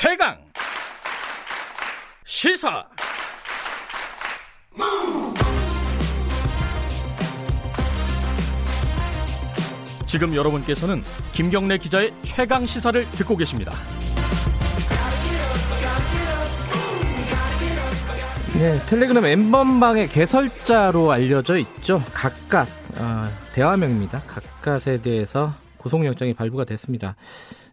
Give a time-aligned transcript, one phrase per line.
[0.00, 0.38] 최강
[2.24, 2.86] 시사
[10.06, 13.72] 지금 여러분께서는 김경래 기자의 최강 시사를 듣고 계십니다.
[18.56, 22.04] 네, 텔레그램 엠번방의 개설자로 알려져 있죠.
[22.14, 22.68] 각각
[22.98, 24.22] 어, 대화명입니다.
[24.28, 27.16] 각각에 대해서 구속영장이 발부가 됐습니다.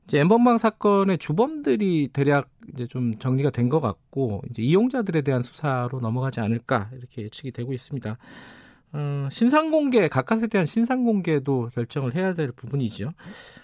[0.07, 5.99] 이제 엠번방 사건의 주범들이 대략 이제 좀 정리가 된 것 같고 이제 이용자들에 대한 수사로
[5.99, 8.17] 넘어가지 않을까 이렇게 예측이 되고 있습니다.
[8.94, 13.11] 어, 신상 공개, 각각에 대한 신상 공개도 결정을 해야 될 부분이죠.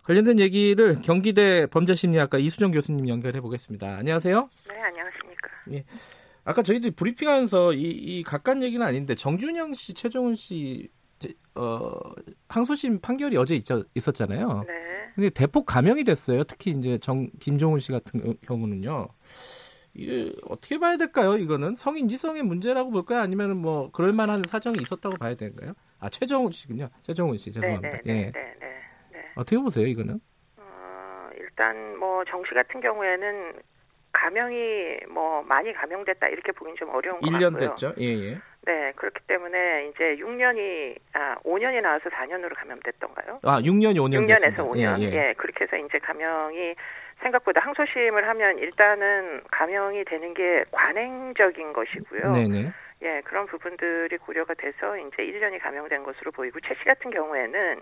[0.04, 3.98] 관련된 얘기를 경기대 범죄심리학과 이수정 교수님 연결해 보겠습니다.
[3.98, 4.50] 안녕하세요.
[4.68, 5.48] 네, 안녕하십니까.
[5.74, 5.86] 예.
[6.44, 10.90] 아까 저희들이 브리핑하면서 이, 이 각각 얘기는 아닌데 정준영 씨, 최정훈 씨
[11.56, 11.90] 어,
[12.50, 14.64] 항소심 판결이 어제 있, 있었잖아요.
[14.68, 14.74] 네.
[15.16, 16.44] 근데 대폭 감형이 됐어요.
[16.46, 19.08] 특히 이제 정 김종훈 씨 같은 경우는요.
[19.94, 21.36] 이게 어떻게 봐야 될까요?
[21.38, 23.20] 이거는 성인지성의 문제라고 볼까요?
[23.20, 25.74] 아니면 뭐 그럴 만한 사정이 있었다고 봐야 되는가요?
[26.00, 26.88] 아 최정훈 씨군요.
[27.02, 27.98] 최정훈 씨 죄송합니다.
[27.98, 28.24] 네, 네, 예.
[28.26, 28.68] 네, 네, 네,
[29.12, 29.20] 네.
[29.36, 30.20] 어떻게 보세요, 이거는?
[30.58, 33.54] 어, 일단 뭐 정 씨 같은 경우에는
[34.14, 37.70] 감형이 뭐 많이 감형됐다 이렇게 보긴 좀 어려운 것 1년 같고요.
[37.70, 37.94] 됐죠.
[38.00, 38.38] 예, 예.
[38.64, 43.40] 네, 그렇기 때문에 이제 6년이 아 5년이 나와서 4년으로 감염됐던가요?
[43.44, 44.64] 아, 6년이 5년 6년에서 됐습니다.
[44.64, 45.02] 5년.
[45.02, 45.34] 예, 예, 예.
[45.38, 46.76] 그렇게 해서 이제 감형이
[47.22, 52.32] 생각보다 항소심을 하면 일단은 감형이 되는 게 관행적인 것이고요.
[52.34, 52.72] 네, 네.
[53.04, 57.82] 예, 그런 부분들이 고려가 돼서 이제 1년이 감형된 것으로 보이고 최 씨 같은 경우에는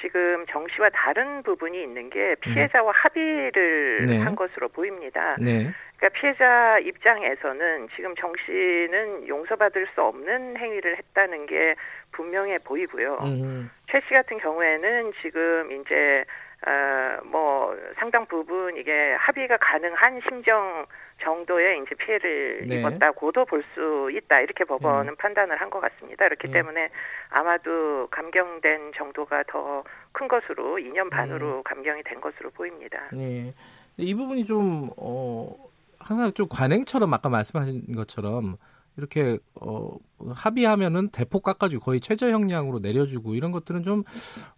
[0.00, 4.18] 지금 정 씨와 다른 부분이 있는 게 피해자와 합의를 네.
[4.18, 5.36] 한 것으로 보입니다.
[5.40, 5.70] 네.
[5.96, 11.74] 그러니까 피해자 입장에서는 지금 정 씨는 용서받을 수 없는 행위를 했다는 게
[12.12, 13.18] 분명해 보이고요.
[13.22, 13.70] 음.
[13.90, 16.24] 최씨 같은 경우에는 지금 이제
[16.66, 20.86] 어, 뭐 상당 부분 이게 합의가 가능한 심정
[21.22, 22.80] 정도의 이제 피해를 네.
[22.80, 26.24] 입었다고도 볼 수 있다 이렇게 법원은 판단을 한 것 같습니다.
[26.26, 26.52] 그렇기 음.
[26.52, 26.88] 때문에
[27.30, 32.98] 아마도 감경된 정도가 더 큰 것으로 2년 반으로 감경이 된 것으로 보입니다.
[33.12, 33.52] 네.
[33.96, 35.54] 이 부분이 좀, 어,
[36.00, 38.56] 항상 좀 관행처럼 아까 말씀하신 것처럼
[38.98, 39.96] 이렇게, 어,
[40.34, 44.02] 합의하면은 대폭 깎아주고 거의 최저 형량으로 내려주고 이런 것들은 좀,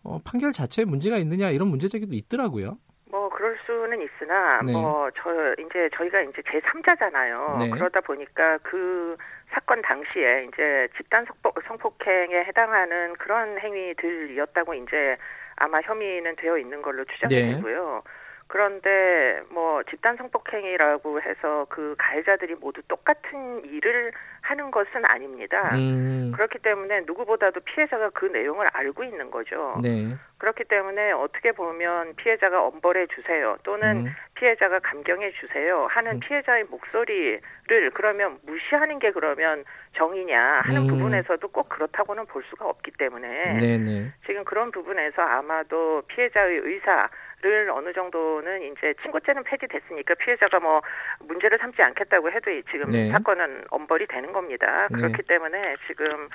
[0.03, 2.79] 어, 판결 자체에 문제가 있느냐 이런 문제 제기도 있더라고요.
[3.11, 4.73] 뭐 그럴 수는 있으나 네.
[4.73, 7.59] 뭐저 이제 저희가 이제 제 3자잖아요.
[7.59, 7.71] 네.
[7.71, 9.17] 그러다 보니까 그
[9.51, 15.17] 사건 당시에 이제 집단 성폭, 성폭행에 해당하는 그런 행위들이었다고 이제
[15.57, 17.55] 아마 혐의는 되어 있는 걸로 추정이 네.
[17.55, 18.03] 되고요.
[18.51, 25.71] 그런데 뭐 집단 성폭행이라고 해서 그 가해자들이 모두 똑같은 일을 하는 것은 아닙니다.
[25.77, 29.79] 음, 그렇기 때문에 누구보다도 피해자가 그 내용을 알고 있는 거죠.
[29.81, 30.17] 네.
[30.41, 34.15] 그렇기 때문에 어떻게 보면 피해자가 엄벌해 주세요 또는 음.
[34.35, 36.21] 피해자가 감경해 주세요 하는 음.
[36.21, 40.87] 피해자의 목소리를 그러면 무시하는 게 그러면 정의냐 하는 음.
[40.89, 44.13] 부분에서도 꼭 그렇다고는 볼 수가 없기 때문에 네네.
[44.27, 47.09] 지금 그런 부분에서 아마도 피해자의 의사
[47.43, 50.83] 를 어느 정도는 이제 친고죄는 폐지됐으니까 피해자가 뭐
[51.21, 53.11] 문제를 삼지 않겠다고 해도 이 지금 네.
[53.11, 54.89] 사건은 엄벌이 되는 겁니다.
[54.91, 54.99] 네.
[54.99, 56.29] 그렇기 때문에 지금 어,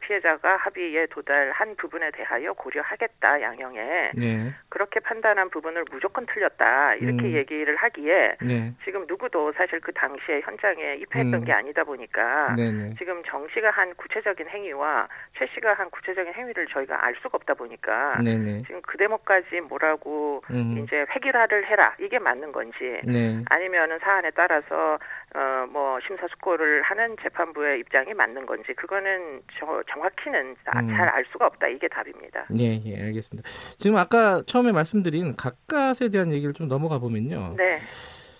[0.00, 4.52] 피해자가 합의에 도달한 부분에 대하여 고려하겠다 양형에 네.
[4.68, 7.32] 그렇게 판단한 부분을 무조건 틀렸다 이렇게 음.
[7.32, 8.72] 얘기를 하기에 네.
[8.84, 11.44] 지금 누구도 사실 그 당시에 현장에 입회했던 음.
[11.44, 12.94] 게 아니다 보니까 네네.
[12.98, 15.08] 지금 정 씨가 한 구체적인 행위와
[15.38, 18.62] 최 씨가 한 구체적인 행위를 저희가 알 수가 없다 보니까 네네.
[18.66, 20.84] 지금 그 대목까지 뭐라고 음.
[20.84, 23.42] 이제 획일화를 해라 이게 맞는 건지 네.
[23.48, 24.98] 아니면은 사안에 따라서
[25.34, 30.88] 어 뭐 심사숙고를 하는 재판부의 입장이 맞는 건지 그거는 저, 정확히는 음.
[30.88, 32.46] 잘알 수가 없다 이게 답입니다.
[32.56, 33.48] 예, 예, 알겠습니다.
[33.78, 37.54] 지금 아까 처음에 말씀드린 각각에 대한 얘기를 좀 넘어가 보면요.
[37.56, 37.78] 네,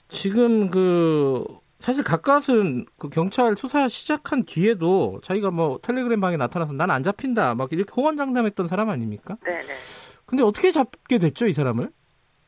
[0.09, 1.45] 지금 그
[1.81, 7.55] 사실 각각은 그 경찰 수사 시작한 뒤에도 자기가 뭐 텔레그램 방에 나타나서 난 안 잡힌다
[7.55, 9.37] 막 이렇게 호언장담했던 사람 아닙니까?
[9.45, 9.73] 네, 네.
[10.27, 11.91] 근데 어떻게 잡게 됐죠 이 사람을?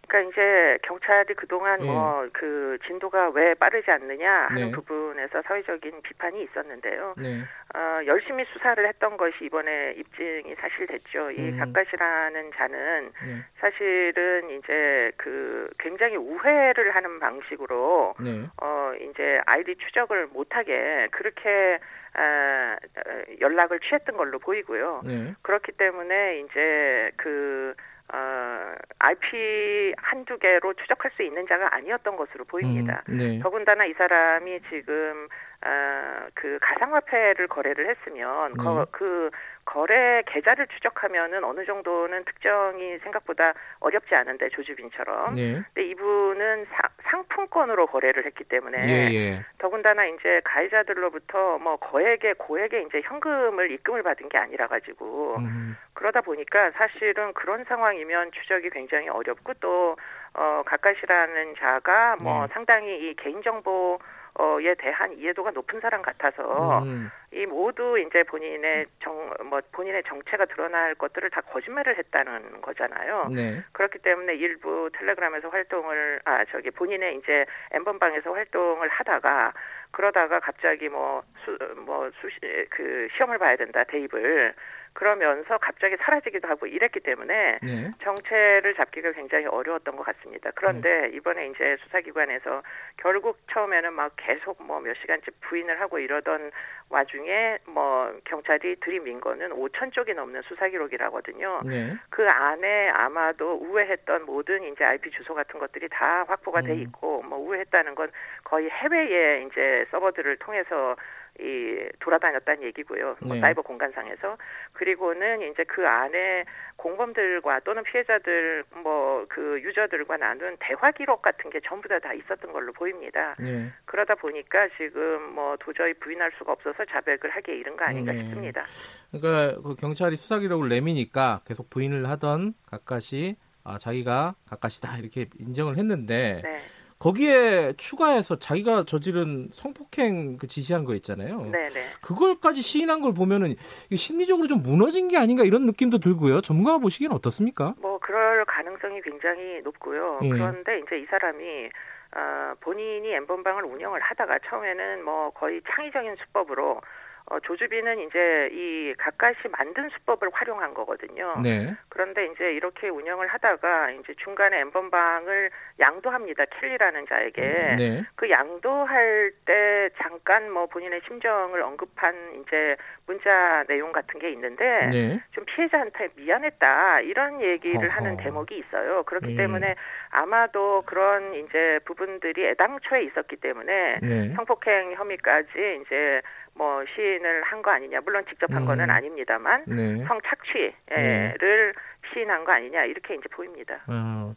[0.06, 1.84] 그러니까 이제 경찰이 그동안 예.
[1.84, 4.70] 뭐그 진도가 왜 빠르지 않느냐 하는 네.
[4.70, 7.14] 부분에서 사회적인 비판이 있었는데요.
[7.16, 7.42] 네,
[7.74, 11.30] 어, 열심히 수사를 했던 것이 이번에 입증이 사실 됐죠.
[11.32, 11.58] 이 음.
[11.58, 20.28] 각가시라는 자는 네, 사실은 이제 그 굉장히 우회를 하는 방식으로 네, 어 이제 아이디 추적을
[20.28, 21.78] 못하게 그렇게
[22.14, 25.02] 아, 어, 연락을 취했던 걸로 보이고요.
[25.04, 27.74] 네, 그렇기 때문에 이제 그
[28.12, 33.02] 어, IP 한두 개로 추적할 수 있는 자가 아니었던 것으로 보입니다.
[33.08, 35.28] 음, 네, 더군다나 이 사람이 지금
[35.66, 38.62] 어, 그 가상화폐를 거래를 했으면 네.
[38.62, 39.30] 거, 그
[39.64, 45.34] 거래 계좌를 추적하면은 어느 정도는 특정이 생각보다 어렵지 않은데 조주빈처럼.
[45.34, 45.64] 네.
[45.74, 49.44] 근데 이분은 사, 상품권으로 거래를 했기 때문에 예, 예.
[49.58, 56.20] 더군다나 이제 가해자들로부터 뭐 거액의 고액의 이제 현금을 입금을 받은 게 아니라 가지고 음, 그러다
[56.20, 59.96] 보니까 사실은 그런 상황이면 추적이 굉장히 어렵고 또
[60.34, 62.52] 어, 가까시라는 자가 뭐 네.
[62.52, 63.98] 상당히 이 개인정보
[64.38, 69.16] 어에 대한 이해도가 높은 사람 같아서 음, 이 모두 이제 본인의 정
[69.46, 73.28] 뭐 본인의 정체가 드러날 것들을 다 거짓말을 했다는 거잖아요.
[73.34, 73.62] 네.
[73.72, 79.52] 그렇기 때문에 일부 텔레그램에서 활동을 아 저기 본인의 이제 엠번방에서 활동을 하다가
[79.92, 81.56] 그러다가 갑자기 뭐 수
[81.86, 82.38] 뭐 수시
[82.70, 84.54] 그 시험을 봐야 된다 대입을
[84.94, 87.90] 그러면서 갑자기 사라지기도 하고 이랬기 때문에 네.
[88.02, 90.50] 정체를 잡기가 굉장히 어려웠던 것 같습니다.
[90.54, 92.62] 그런데 이번에 이제 수사기관에서
[92.96, 96.52] 결국 처음에는 막 계속 뭐 몇 시간째 부인을 하고 이러던
[96.88, 101.62] 와중에 뭐 경찰이 들이민 거는 5천 쪽이 넘는 수사 기록이라거든요.
[101.64, 101.96] 네.
[102.10, 106.82] 그 안에 아마도 우회했던 모든 이제 IP 주소 같은 것들이 다 확보가 돼 음.
[106.82, 108.10] 있고 뭐 우회했다는 건
[108.44, 110.96] 거의 해외에 이제 서버들을 통해서
[111.40, 113.16] 이 돌아다녔다는 얘기고요.
[113.20, 113.40] 뭐 네.
[113.40, 114.36] 사이버 공간상에서
[114.72, 116.44] 그리고는 이제 그 안에
[116.76, 122.52] 공범들과 또는 피해자들 뭐 그 유저들과 나눈 대화 기록 같은 게 전부 다 다 있었던
[122.52, 123.34] 걸로 보입니다.
[123.38, 123.70] 네.
[123.84, 128.22] 그러다 보니까 지금 뭐 도저히 부인할 수가 없어서 자백을 하기에 이른 거 아닌가 네.
[128.22, 128.64] 싶습니다.
[129.10, 135.78] 그러니까 그 경찰이 수사 기록을 내미니까 계속 부인을 하던 가까시 아, 자기가 가까시다 이렇게 인정을
[135.78, 136.58] 했는데 네,
[136.98, 141.42] 거기에 추가해서 자기가 저지른 성폭행 그 지시한 거 있잖아요.
[141.42, 141.80] 네, 네.
[142.00, 143.54] 그걸까지 시인한 걸 보면은
[143.94, 146.40] 심리적으로 좀 무너진 게 아닌가 이런 느낌도 들고요.
[146.40, 147.74] 전문가 보시기엔 어떻습니까?
[147.80, 150.20] 뭐 그럴 가능성이 굉장히 높고요.
[150.22, 150.28] 예.
[150.28, 151.68] 그런데 이제 이 사람이
[152.16, 156.80] 어, 본인이 엠번방을 운영을 하다가 처음에는 뭐 거의 창의적인 수법으로
[157.28, 161.40] 어, 조주빈은 이제 이 가까시 만든 수법을 활용한 거거든요.
[161.42, 161.74] 네.
[161.88, 165.50] 그런데 이제 이렇게 운영을 하다가 이제 중간에 엠번방을
[165.80, 166.44] 양도합니다.
[166.44, 167.42] 켈리라는 자에게.
[167.78, 168.04] 네.
[168.14, 172.76] 그 양도할 때 잠깐 뭐 본인의 심정을 언급한 이제
[173.06, 175.20] 문자 내용 같은 게 있는데 네.
[175.32, 177.88] 좀 피해자한테 미안했다 이런 얘기를 어허.
[177.88, 179.02] 하는 대목이 있어요.
[179.02, 179.36] 그렇기 예.
[179.36, 179.74] 때문에
[180.16, 184.32] 아마도 그런 이제 부분들이 애당초에 있었기 때문에 네.
[184.34, 186.22] 성폭행 혐의까지 이제
[186.54, 188.00] 뭐 시인을 한 거 아니냐.
[188.00, 188.66] 물론 직접 한 음.
[188.66, 190.04] 거는 아닙니다만 네.
[190.06, 191.74] 성착취를
[192.12, 193.74] 시인한 거 아니냐 이렇게 이제 보입니다.
[193.88, 194.34] 어,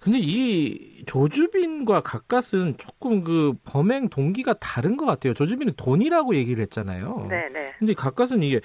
[0.00, 5.34] 근데 이 조주빈과 가까스는 조금 그 범행 동기가 다른 것 같아요.
[5.34, 7.26] 조주빈은 돈이라고 얘기를 했잖아요.
[7.28, 7.72] 네, 네.
[7.78, 8.60] 근데 가까스는 이게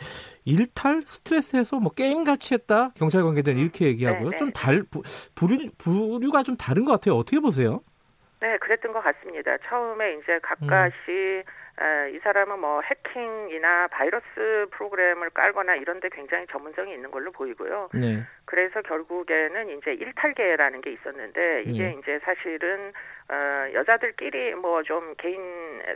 [0.46, 4.30] 일탈 스트레스해서 뭐 게임 같이 했다 경찰 관계자는 이렇게 얘기하고요.
[4.30, 4.38] 네, 네.
[4.38, 4.84] 좀 달
[5.36, 7.16] 부류 부류가 좀 다른 것 같아요.
[7.16, 7.82] 어떻게 보세요?
[8.42, 9.58] 네, 그랬던 것 같습니다.
[9.68, 11.44] 처음에 이제 가까시
[11.82, 17.90] 에, 이 사람은 뭐 해킹이나 바이러스 프로그램을 깔거나 이런 데 굉장히 전문성이 있는 걸로 보이고요.
[17.94, 18.24] 네.
[18.46, 21.92] 그래서 결국에는 이제 일탈계라는 게 있었는데 이게 예.
[22.00, 22.94] 이제 사실은
[23.30, 25.42] 어, 여자들끼리 뭐 좀 개인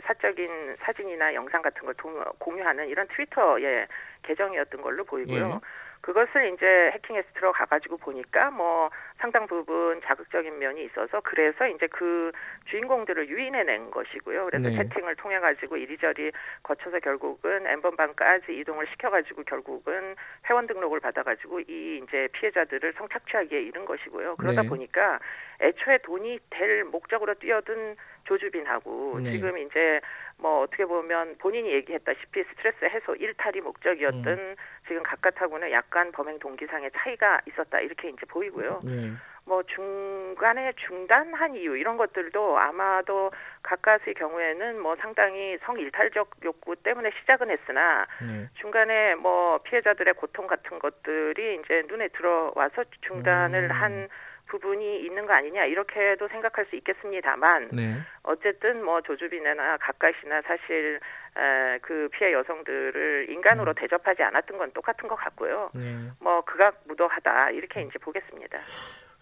[0.04, 3.86] 사적인 사진이나 영상 같은 걸 동- 공유하는 이런 트위터의
[4.24, 5.46] 계정이었던 걸로 보이고요.
[5.62, 5.66] 예.
[6.00, 12.32] 그것을 이제 해킹해서 들어가 가지고 보니까 뭐 상당 부분 자극적인 면이 있어서 그래서 이제 그
[12.66, 14.46] 주인공들을 유인해 낸 것이고요.
[14.46, 14.76] 그래서 네.
[14.76, 16.32] 채팅을 통해 가지고 이리저리
[16.62, 20.16] 거쳐서 결국은 엠번방까지 이동을 시켜 가지고 결국은
[20.48, 24.36] 회원 등록을 받아 가지고 이 이제 피해자들을 성착취하기에 이른 것이고요.
[24.36, 24.68] 그러다 네.
[24.68, 25.18] 보니까
[25.60, 29.32] 애초에 돈이 될 목적으로 뛰어든 조주빈하고 네.
[29.32, 30.00] 지금 이제
[30.40, 34.56] 뭐 어떻게 보면 본인이 얘기했다시피 스트레스 해소 일탈이 목적이었던 음.
[34.88, 38.80] 지금 각각하고는 약간 범행 동기상의 차이가 있었다 이렇게 이제 보이고요.
[38.84, 39.12] 네.
[39.44, 43.32] 뭐 중간에 중단한 이유 이런 것들도 아마도
[43.62, 48.48] 가까스의 경우에는 뭐 상당히 성일탈적 욕구 때문에 시작은 했으나 네.
[48.60, 53.70] 중간에 뭐 피해자들의 고통 같은 것들이 이제 눈에 들어와서 중단을 음.
[53.70, 54.08] 한
[54.50, 57.96] 부분이 있는 거 아니냐 이렇게도 생각할 수 있겠습니다만 네.
[58.22, 61.00] 어쨌든 뭐 조주빈이나 가까시나 사실
[61.36, 65.70] 에, 그 피해 여성들을 인간으로 대접하지 않았던 건 똑같은 것 같고요.
[65.74, 66.08] 네.
[66.20, 68.58] 뭐 극악무도하다 이렇게 이제 보겠습니다.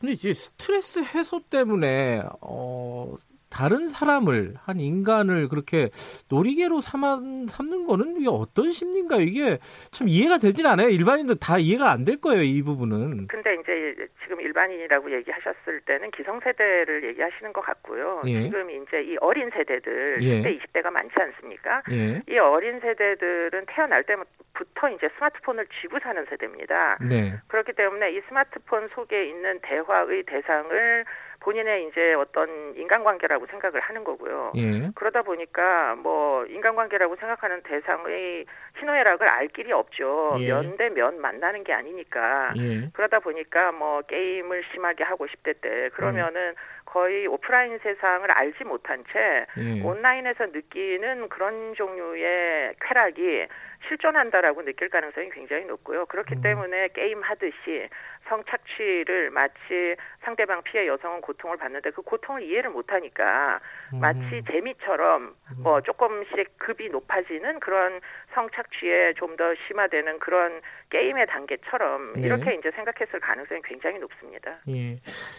[0.01, 3.15] 근데 이제 스트레스 해소 때문에 어
[3.50, 5.88] 다른 사람을 한 인간을 그렇게
[6.31, 9.21] 놀이개로 삼아, 삼는 거는 이게 어떤 심리인가요?
[9.21, 9.59] 이게
[9.93, 10.88] 참 이해가 되진 않아요.
[10.88, 12.43] 일반인들 다 이해가 안 될 거예요.
[12.43, 13.26] 이 부분은.
[13.26, 18.23] 근데 이제 지금 일반인이라고 얘기하셨을 때는 기성세대를 얘기하시는 것 같고요.
[18.26, 18.43] 예.
[18.43, 20.40] 지금 이제 이 어린 세대들 예.
[20.43, 21.83] 10대, 20대가 많지 않습니까?
[21.90, 22.23] 예.
[22.31, 26.99] 이 어린 세대들은 태어날 때부터 때부터 이제 스마트폰을 쥐고 사는 세대입니다.
[27.09, 27.35] 네.
[27.49, 31.05] 그렇기 때문에 이 스마트폰 속에 있는 대화의 대상을
[31.49, 34.52] 본인의 이제 어떤 인간관계라고 생각을 하는 거고요.
[34.57, 34.90] 예.
[34.95, 38.45] 그러다 보니까 뭐 인간관계라고 생각하는 대상의
[38.78, 40.37] 희노애락을 알 길이 없죠.
[40.40, 40.49] 예.
[40.49, 42.52] 면대 면 만나는 게 아니니까.
[42.59, 42.90] 예.
[42.93, 49.47] 그러다 보니까 뭐 게임을 심하게 하고 싶대 때 그러면은 거의 오프라인 세상을 알지 못한 채
[49.57, 49.83] 예.
[49.83, 53.47] 온라인에서 느끼는 그런 종류의 쾌락이
[53.87, 56.07] 실존한다라고 느낄 가능성이 굉장히 높고요.
[56.07, 56.43] 그렇기 음.
[56.43, 57.89] 때문에 게임 하듯이
[58.29, 63.61] 성착취를 마치 상대방 피해 여성은 고통을 받는데 그 고통을 이해를 못하니까
[63.95, 64.01] 음.
[64.01, 68.01] 마치 재미처럼 뭐 조금씩 급이 높아지는 그런
[68.35, 72.23] 성착취에 좀 더 심화되는 그런 게임의 단계처럼 네.
[72.23, 74.59] 이렇게 이제 생각했을 가능성이 굉장히 높습니다.
[74.69, 74.97] 예.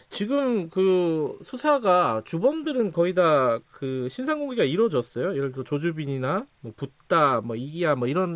[0.09, 5.37] 지금 그 수사가 주범들은 거의 다 그 신상 공개가 이루어졌어요.
[5.37, 8.28] 예를 들어 조주빈이나 뭐 붓다, 뭐 이기야 뭐 이런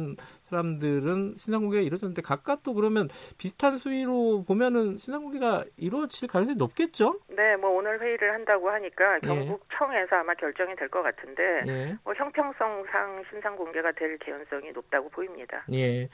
[0.49, 7.19] 사람들은 신상 공개가 이루어졌는데 각각 또 그러면 비슷한 수위로 보면은 신상 공개가 이루어질 가능성이 높겠죠?
[7.29, 11.97] 네, 뭐 오늘 회의를 한다고 하니까 경북청에서 아마 결정이 될 것 같은데 예.
[12.03, 15.65] 뭐 형평성상 신상 공개가 될 개연성이 높다고 보입니다.
[15.73, 16.07] 예.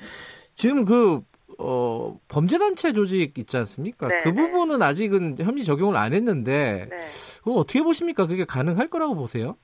[0.55, 1.21] 지금 그
[1.57, 4.07] 어, 범죄단체 조직 있지 않습니까?
[4.07, 4.35] 네, 그 네.
[4.35, 6.97] 부분은 아직은 혐의 적용을 안 했는데 네.
[7.45, 8.27] 어떻게 보십니까?
[8.27, 9.57] 그게 가능할 거라고 보세요?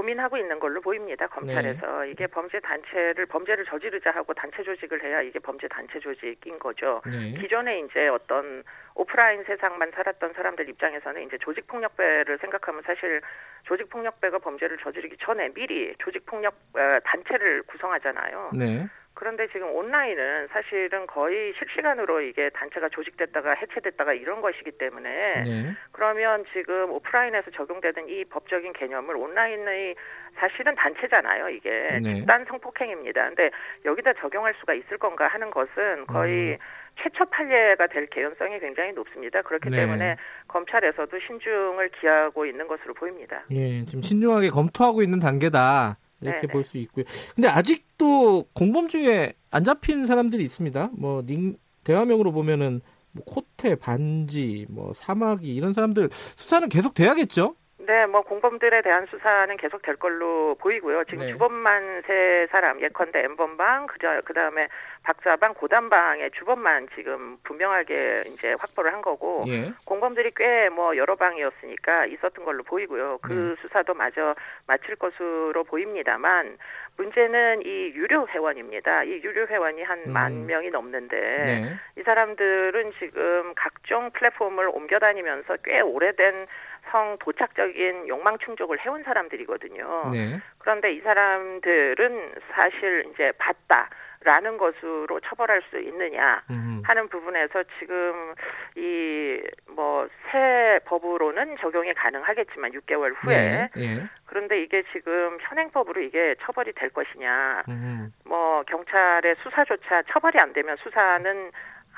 [0.00, 1.26] 아, 고민하고 있는 걸로 보입니다.
[1.26, 2.10] 검찰에서 네.
[2.10, 7.02] 이게 범죄 단체를 범죄를 저지르자 하고 단체 조직을 해야 이게 범죄 단체 조직인 거죠.
[7.06, 7.34] 네.
[7.38, 8.62] 기존에 이제 어떤
[8.94, 13.20] 오프라인 세상만 살았던 사람들 입장에서는 이제 조직 폭력배를 생각하면 사실
[13.64, 18.52] 조직 폭력배가 범죄를 저지르기 전에 미리 조직 폭력 어, 단체를 구성하잖아요.
[18.54, 18.88] 네.
[19.14, 25.76] 그런데 지금 온라인은 사실은 거의 실시간으로 이게 단체가 조직됐다가 해체됐다가 이런 것이기 때문에 네.
[25.92, 29.96] 그러면 지금 오프라인에서 적용되는 이 법적인 개념을 온라인의
[30.36, 31.50] 사실은 단체잖아요.
[31.50, 32.14] 이게 네.
[32.14, 33.26] 집단 성폭행입니다.
[33.28, 33.50] 근데
[33.84, 36.58] 여기다 적용할 수가 있을 건가 하는 것은 거의 음.
[37.02, 39.42] 최초 판례가 될 개연성이 굉장히 높습니다.
[39.42, 39.78] 그렇기 네.
[39.78, 40.16] 때문에
[40.48, 43.42] 검찰에서도 신중을 기하고 있는 것으로 보입니다.
[43.50, 45.96] 예, 지금 신중하게 검토하고 있는 단계다.
[46.20, 46.46] 이렇게.
[46.46, 47.04] 볼 수 있고요.
[47.34, 50.90] 근데 아직도 공범 중에 안 잡힌 사람들이 있습니다.
[50.92, 52.80] 뭐 닉, 대화명으로 보면은
[53.12, 57.56] 뭐 코테, 반지, 뭐 사마귀 이런 사람들 수사는 계속 돼야겠죠?
[57.90, 61.02] 네, 뭐 공범들에 대한 수사는 계속 될 걸로 보이고요.
[61.06, 61.32] 지금 네.
[61.32, 64.68] 주범만 세 사람, 예컨대 엠번방, 그저 그 다음에
[65.02, 69.72] 박사방, 고단방의 주범만 지금 분명하게 이제 확보를 한 거고 예.
[69.86, 73.18] 공범들이 꽤 뭐 여러 방이었으니까 있었던 걸로 보이고요.
[73.22, 73.62] 그 네.
[73.62, 74.34] 수사도 마저
[74.66, 76.56] 마칠 것으로 보입니다만
[76.96, 79.04] 문제는 이 유료 회원입니다.
[79.04, 80.46] 이 유료 회원이 한만 음.
[80.46, 81.74] 명이 넘는데 네.
[81.98, 86.46] 이 사람들은 지금 각종 플랫폼을 옮겨 다니면서 꽤 오래된
[86.90, 90.10] 성 도착적인 욕망 충족을 해온 사람들이거든요.
[90.12, 90.40] 네.
[90.58, 93.88] 그런데 이 사람들은 사실 이제 봤다
[94.22, 96.82] 라는 것으로 처벌할 수 있느냐 음.
[96.84, 98.34] 하는 부분에서 지금
[98.76, 99.40] 이
[99.74, 103.70] 뭐 새 법으로는 적용이 가능하겠지만 6개월 후에 네.
[103.78, 104.08] 예.
[104.26, 108.12] 그런데 이게 지금 현행법으로 이게 처벌이 될 것이냐 음.
[108.24, 111.50] 뭐 경찰의 수사조차 처벌이 안 되면 수사는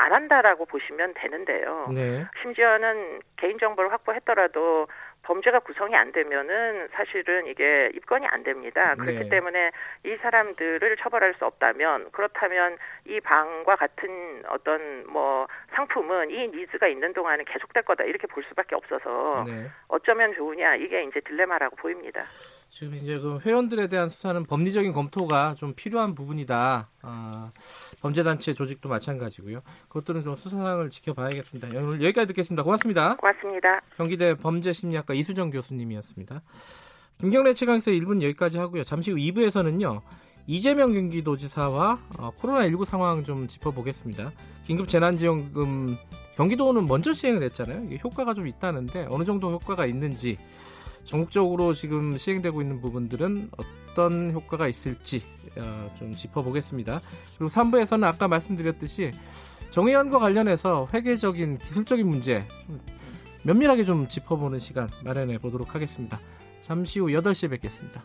[0.02, 1.88] 안 한다라고 보시면 되는데요.
[1.94, 2.26] 네.
[2.42, 4.88] 심지어는 개인정보를 확보했더라도
[5.23, 8.97] 범죄가 구성이 안 되면은 사실은 이게 입건이 안 됩니다.
[8.97, 9.28] 그렇기 네.
[9.28, 9.71] 때문에
[10.04, 17.12] 이 사람들을 처벌할 수 없다면 그렇다면 이 방과 같은 어떤 뭐 상품은 이 니즈가 있는
[17.12, 19.71] 동안은 계속될 거다 이렇게 볼 수밖에 없어서 네.
[19.87, 22.25] 어쩌면 좋으냐 이게 이제 딜레마라고 보입니다.
[22.73, 26.88] 지금 이제 그 회원들에 대한 수사는 법리적인 검토가 좀 필요한 부분이다.
[27.02, 27.52] 아,
[28.00, 29.61] 범죄단체 조직도 마찬가지고요.
[29.88, 31.69] 그것들은 좀 수사상을 지켜봐야겠습니다.
[31.79, 32.62] 오늘 여기까지 듣겠습니다.
[32.62, 33.17] 고맙습니다.
[33.17, 33.83] 고맙습니다.
[33.99, 36.41] 경기대 범죄심리학과 이수정 교수님이었습니다.
[37.21, 38.85] 김경래 최강에서 1분 여기까지 하고요.
[38.85, 40.00] 잠시 후 2부에서는요.
[40.47, 44.33] 이재명 경기도지사와 어, 코로나19 상황 좀 짚어보겠습니다.
[44.64, 45.99] 긴급 재난지원금
[46.37, 47.85] 경기도는 먼저 시행을 했잖아요.
[47.85, 50.38] 이게 효과가 좀 있다는데 어느 정도 효과가 있는지
[51.04, 55.23] 전국적으로 지금 시행되고 있는 부분들은 어떤 효과가 있을지
[55.56, 57.00] 어, 좀 짚어보겠습니다.
[57.37, 59.11] 그리고 3부에서는 아까 말씀드렸듯이
[59.71, 62.80] 정의연과 관련해서 회계적인 기술적인 문제 좀
[63.44, 66.18] 면밀하게 좀 짚어보는 시간 마련해 보도록 하겠습니다.
[66.61, 68.02] 잠시 후 8시에 뵙겠습니다.